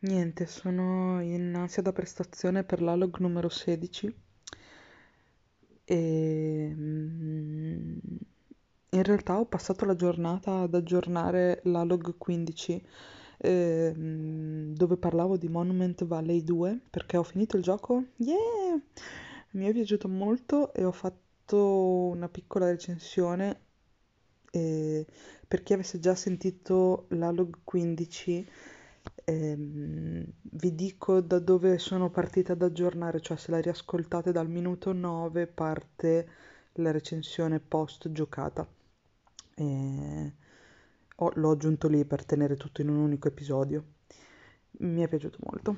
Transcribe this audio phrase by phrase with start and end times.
[0.00, 4.14] Niente, sono in ansia da prestazione per l'alog numero 16
[5.84, 7.98] e mm,
[8.90, 12.86] in realtà ho passato la giornata ad aggiornare l'alog 15
[13.38, 18.04] ehm, dove parlavo di Monument Valley 2 perché ho finito il gioco.
[18.16, 18.78] Yeah!
[19.52, 23.60] Mi è piaciuto molto e ho fatto una piccola recensione
[24.50, 25.06] e
[25.48, 28.48] per chi avesse già sentito l'alog 15
[29.26, 34.92] ehm, vi dico da dove sono partita ad aggiornare, cioè se la riascoltate dal minuto
[34.92, 36.28] 9 parte
[36.74, 38.66] la recensione post giocata.
[39.54, 40.32] E
[41.16, 43.84] ho- l'ho aggiunto lì per tenere tutto in un unico episodio.
[44.78, 45.76] Mi è piaciuto molto.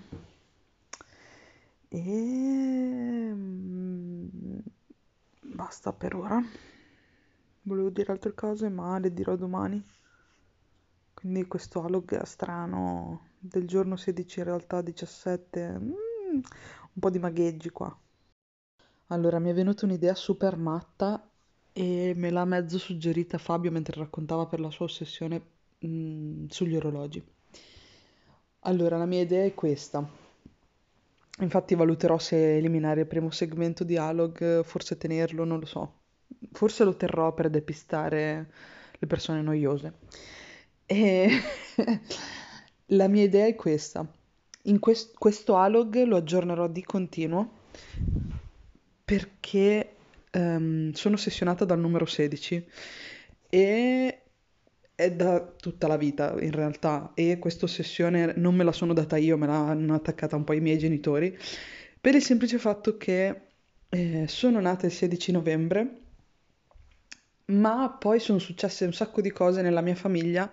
[1.90, 2.02] E
[3.34, 4.58] mm,
[5.42, 6.40] basta per ora.
[7.62, 9.80] Volevo dire altre cose, ma le dirò domani.
[11.12, 15.90] Quindi questo alog strano del giorno 16 in realtà 17, mm,
[16.32, 17.96] un po' di magheggi qua.
[19.08, 21.30] Allora, mi è venuta un'idea super matta
[21.72, 25.42] e me l'ha mezzo suggerita Fabio mentre raccontava per la sua ossessione
[25.86, 27.24] mm, sugli orologi.
[28.60, 30.06] Allora, la mia idea è questa.
[31.40, 36.00] Infatti valuterò se eliminare il primo segmento di Alog, forse tenerlo, non lo so.
[36.52, 38.50] Forse lo terrò per depistare
[38.98, 39.94] le persone noiose.
[40.84, 41.28] E
[42.88, 44.06] la mia idea è questa.
[44.62, 47.56] In quest- questo Alog lo aggiornerò di continuo
[49.04, 49.94] perché
[50.30, 52.66] ehm, sono ossessionata dal numero 16
[53.48, 54.18] e
[54.94, 59.16] è da tutta la vita in realtà e questa ossessione non me la sono data
[59.16, 61.38] io, me l'hanno attaccata un po' i miei genitori
[62.00, 63.40] per il semplice fatto che
[63.88, 66.00] eh, sono nata il 16 novembre,
[67.46, 70.50] ma poi sono successe un sacco di cose nella mia famiglia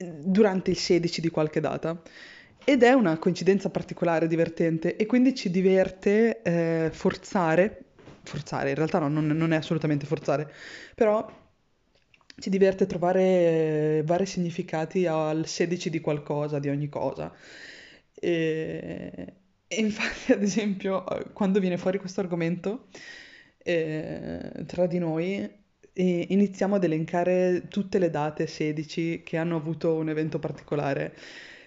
[0.00, 2.00] durante il 16 di qualche data.
[2.64, 7.84] Ed è una coincidenza particolare, divertente, e quindi ci diverte eh, forzare,
[8.22, 10.52] forzare, in realtà no, non, non è assolutamente forzare,
[10.94, 11.26] però
[12.38, 13.22] ci diverte trovare
[13.98, 17.32] eh, vari significati al 16 di qualcosa, di ogni cosa.
[18.14, 19.34] E,
[19.66, 22.88] e infatti, ad esempio, eh, quando viene fuori questo argomento,
[23.58, 25.59] eh, tra di noi,
[25.92, 31.14] e iniziamo ad elencare tutte le date 16 che hanno avuto un evento particolare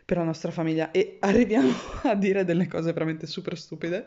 [0.06, 1.70] per la nostra famiglia e arriviamo
[2.04, 4.06] a dire delle cose veramente super stupide,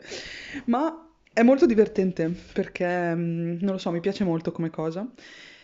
[0.65, 5.07] ma è molto divertente perché, mm, non lo so, mi piace molto come cosa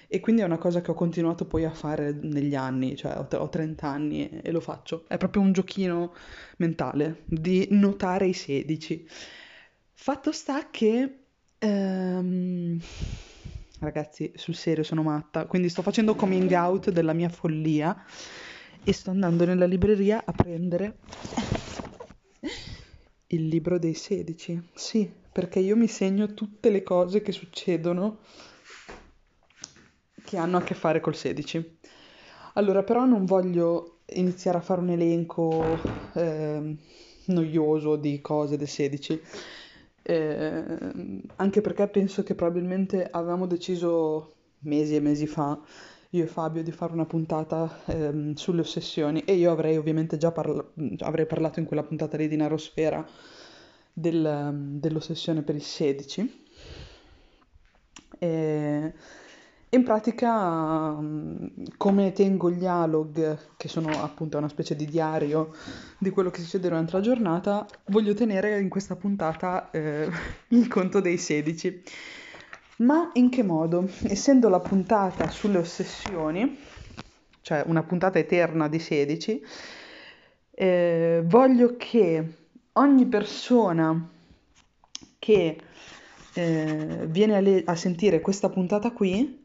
[0.08, 3.28] e quindi è una cosa che ho continuato poi a fare negli anni, cioè ho,
[3.38, 5.06] ho 30 anni e, e lo faccio.
[5.08, 6.14] È proprio un giochino
[6.58, 9.08] mentale di notare i 16.
[9.94, 11.18] Fatto sta che...
[11.60, 12.80] ehm,
[13.84, 17.94] Ragazzi, sul serio sono matta, quindi sto facendo coming out della mia follia
[18.82, 21.00] e sto andando nella libreria a prendere
[23.28, 24.70] il libro dei 16.
[24.74, 28.20] Sì, perché io mi segno tutte le cose che succedono
[30.24, 31.80] che hanno a che fare col 16.
[32.54, 35.82] Allora, però non voglio iniziare a fare un elenco
[36.14, 36.78] eh,
[37.26, 39.22] noioso di cose del 16,
[40.04, 45.60] eh, anche perché penso che probabilmente avevamo deciso mesi e mesi fa,
[46.12, 50.32] io e Fabio, di fare una puntata ehm, sulle ossessioni e io avrei ovviamente già
[50.32, 50.64] parla-
[51.00, 53.06] avrei parlato in quella puntata lì di Narosfera
[53.92, 56.42] del, dell'ossessione per il 16.
[58.20, 58.94] E
[59.74, 61.48] in pratica, mm,
[61.78, 65.52] come tengo gli alog, che sono appunto una specie di diario
[65.98, 70.08] di quello che succede durante la giornata, voglio tenere in questa puntata eh,
[70.50, 71.84] il conto dei 16.
[72.78, 73.90] Ma in che modo?
[74.04, 76.58] Essendo la puntata sulle ossessioni,
[77.42, 79.46] cioè una puntata eterna di 16,
[80.52, 82.36] eh, voglio che
[82.74, 84.10] ogni persona
[85.18, 85.58] che
[86.36, 89.43] eh, viene a, le- a sentire questa puntata qui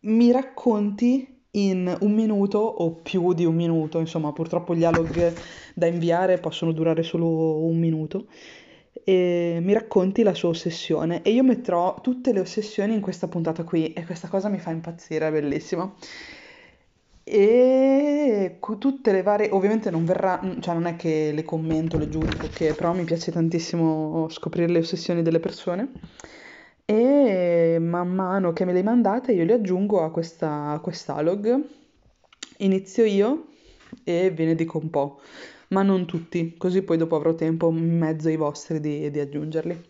[0.00, 5.34] mi racconti in un minuto o più di un minuto, insomma, purtroppo gli dialoghi
[5.74, 8.26] da inviare possono durare solo un minuto,
[9.04, 13.64] e mi racconti la sua ossessione e io metterò tutte le ossessioni in questa puntata
[13.64, 15.94] qui e questa cosa mi fa impazzire, è bellissimo.
[17.24, 22.48] E tutte le varie, ovviamente non verrà, cioè non è che le commento, le giudico,
[22.52, 25.92] che però mi piace tantissimo scoprire le ossessioni delle persone
[26.90, 31.64] e man mano che me le mandate io le aggiungo a questa, a quest'alog.
[32.58, 33.46] Inizio io
[34.02, 35.20] e ve ne dico un po',
[35.68, 39.80] ma non tutti, così poi dopo avrò tempo in mezzo ai vostri di, di aggiungerli.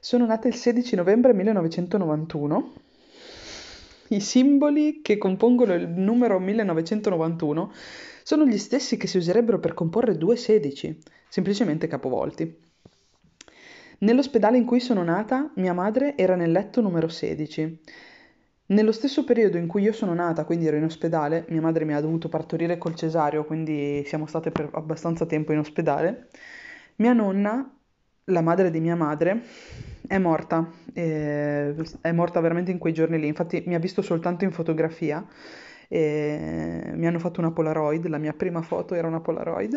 [0.00, 2.72] Sono nata il 16 novembre 1991
[4.08, 7.72] I simboli che compongono il numero 1991
[8.22, 10.98] sono gli stessi che si userebbero per comporre due 16,
[11.28, 12.71] semplicemente capovolti.
[14.02, 17.80] Nell'ospedale in cui sono nata, mia madre era nel letto numero 16.
[18.66, 21.94] Nello stesso periodo in cui io sono nata, quindi ero in ospedale, mia madre mi
[21.94, 26.30] ha dovuto partorire col cesareo, quindi siamo state per abbastanza tempo in ospedale,
[26.96, 27.72] mia nonna,
[28.24, 29.42] la madre di mia madre,
[30.08, 34.42] è morta, eh, è morta veramente in quei giorni lì, infatti mi ha visto soltanto
[34.42, 35.24] in fotografia,
[35.86, 39.76] eh, mi hanno fatto una Polaroid, la mia prima foto era una Polaroid,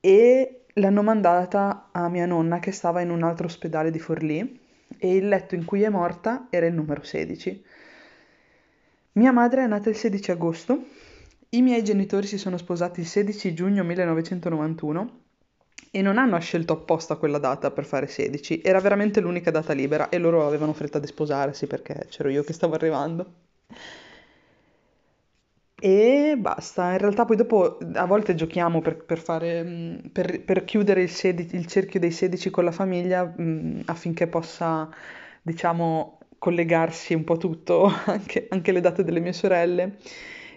[0.00, 4.60] e l'hanno mandata a mia nonna che stava in un altro ospedale di Forlì
[4.98, 7.64] e il letto in cui è morta era il numero 16.
[9.12, 10.84] Mia madre è nata il 16 agosto,
[11.50, 15.18] i miei genitori si sono sposati il 16 giugno 1991
[15.90, 20.08] e non hanno scelto apposta quella data per fare 16, era veramente l'unica data libera
[20.08, 23.32] e loro avevano fretta di sposarsi perché c'ero io che stavo arrivando.
[25.82, 31.00] E basta, in realtà poi dopo a volte giochiamo per, per fare, per, per chiudere
[31.00, 34.90] il, sedi- il cerchio dei 16 con la famiglia mh, affinché possa,
[35.40, 39.96] diciamo, collegarsi un po' tutto, anche, anche le date delle mie sorelle.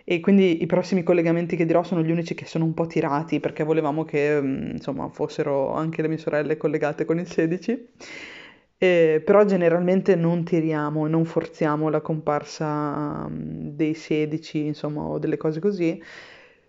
[0.04, 3.40] E quindi i prossimi collegamenti che dirò sono gli unici che sono un po' tirati
[3.40, 7.88] perché volevamo che, mh, mm, insomma, fossero anche le mie sorelle collegate con il 16.
[8.84, 15.20] Eh, però generalmente non tiriamo e non forziamo la comparsa um, dei 16, insomma, o
[15.20, 16.04] delle cose così,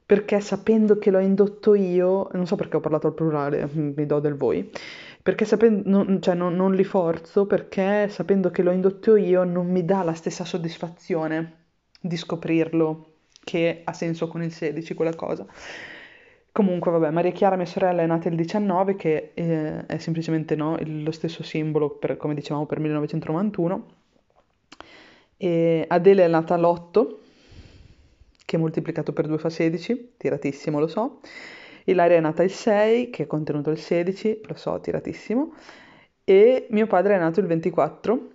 [0.06, 4.06] perché sapendo che l'ho indotto io, non so perché ho parlato al plurale, mm, mi
[4.06, 4.70] do del voi,
[5.22, 9.66] perché sapendo, non, cioè non, non li forzo, perché sapendo che l'ho indotto io non
[9.66, 11.64] mi dà la stessa soddisfazione
[12.00, 15.44] di scoprirlo che ha senso con il 16 quella cosa.
[16.54, 20.78] Comunque, vabbè, Maria Chiara, mia sorella, è nata il 19, che eh, è semplicemente no,
[20.84, 23.86] lo stesso simbolo, per- come dicevamo, per 1991.
[25.36, 27.16] E Adele è nata l'8,
[28.44, 31.18] che moltiplicato per 2 fa 16, tiratissimo, lo so.
[31.86, 35.54] Ilaria è nata il 6, che è contenuto il 16, lo so, tiratissimo.
[36.22, 38.28] E mio padre è nato il 24,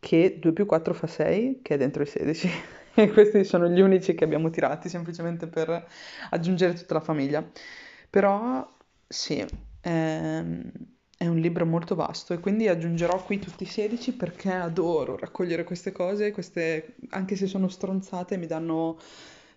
[0.00, 2.50] che 2 più 4 fa 6, che è dentro il 16.
[2.98, 5.86] E questi sono gli unici che abbiamo tirati semplicemente per
[6.30, 7.48] aggiungere tutta la famiglia.
[8.10, 8.68] Però
[9.06, 9.38] sì,
[9.80, 10.44] è,
[11.16, 15.62] è un libro molto vasto e quindi aggiungerò qui tutti i 16 perché adoro raccogliere
[15.62, 18.98] queste cose, queste, anche se sono stronzate, mi danno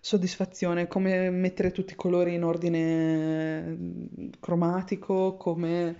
[0.00, 3.76] soddisfazione, come mettere tutti i colori in ordine
[4.38, 5.96] cromatico, come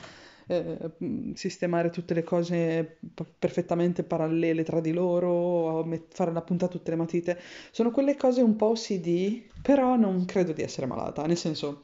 [0.47, 0.91] eh,
[1.35, 2.99] sistemare tutte le cose
[3.39, 7.39] perfettamente parallele tra di loro, fare la punta a tutte le matite.
[7.71, 11.83] Sono quelle cose un po' OCD, però non credo di essere malata, nel senso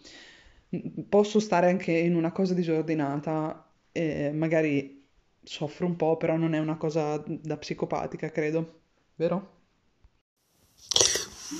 [1.09, 5.07] posso stare anche in una cosa disordinata e magari
[5.43, 8.81] soffro un po', però non è una cosa da psicopatica, credo,
[9.17, 9.57] vero?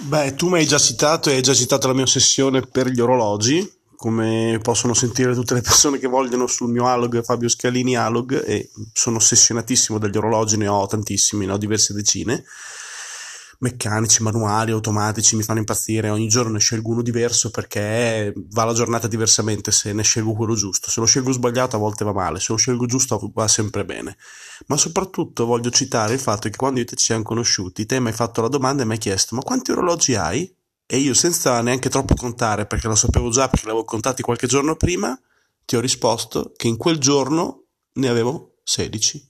[0.09, 3.01] Beh, tu mi hai già citato e hai già citato la mia ossessione per gli
[3.01, 8.45] orologi come possono sentire tutte le persone che vogliono sul mio Alog Fabio Scalini Alog
[8.47, 12.45] e sono ossessionatissimo degli orologi, ne ho tantissimi, ne ho diverse decine.
[13.59, 18.73] Meccanici, manuali, automatici, mi fanno impazzire, ogni giorno ne scelgo uno diverso perché va la
[18.73, 22.39] giornata diversamente se ne scelgo quello giusto, se lo scelgo sbagliato a volte va male,
[22.39, 24.17] se lo scelgo giusto va sempre bene,
[24.69, 28.07] ma soprattutto voglio citare il fatto che quando io te ci siamo conosciuti, te mi
[28.07, 30.57] hai fatto la domanda e mi hai chiesto ma quanti orologi hai?
[30.91, 34.75] E io senza neanche troppo contare, perché lo sapevo già perché l'avevo contati qualche giorno
[34.75, 35.21] prima,
[35.67, 39.23] ti ho risposto che in quel giorno ne avevo 16.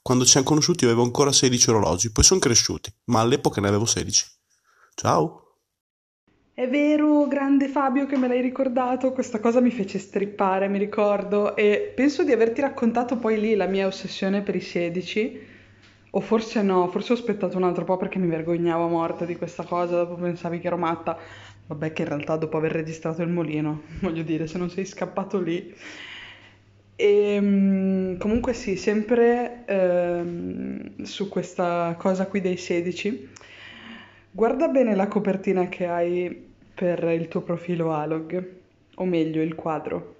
[0.00, 3.84] Quando ci siamo conosciuti avevo ancora 16 orologi, poi sono cresciuti, ma all'epoca ne avevo
[3.84, 4.24] 16.
[4.94, 5.58] Ciao!
[6.54, 11.54] È vero, grande Fabio che me l'hai ricordato, questa cosa mi fece strippare, mi ricordo,
[11.54, 15.56] e penso di averti raccontato poi lì la mia ossessione per i 16
[16.18, 19.36] o forse no, forse ho aspettato un altro po' perché mi vergognavo a morte di
[19.36, 21.16] questa cosa, dopo pensavi che ero matta.
[21.66, 25.38] Vabbè che in realtà dopo aver registrato il mulino, voglio dire, se non sei scappato
[25.38, 25.72] lì.
[26.96, 33.28] E mm, comunque sì, sempre ehm, su questa cosa qui dei 16,
[34.32, 38.54] guarda bene la copertina che hai per il tuo profilo Alog,
[38.96, 40.16] o meglio il quadro.